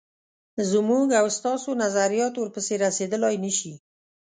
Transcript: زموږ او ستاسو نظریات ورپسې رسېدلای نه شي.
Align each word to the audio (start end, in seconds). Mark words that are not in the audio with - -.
زموږ 0.71 1.07
او 1.19 1.25
ستاسو 1.37 1.69
نظریات 1.83 2.33
ورپسې 2.37 2.73
رسېدلای 2.85 3.35
نه 3.43 3.51
شي. 3.57 3.73